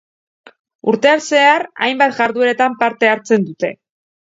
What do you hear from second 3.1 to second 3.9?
hartzen dute.